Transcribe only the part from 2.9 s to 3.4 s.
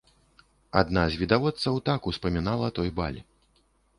баль.